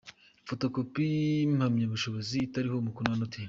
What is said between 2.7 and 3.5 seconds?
umukono wa Noteri;.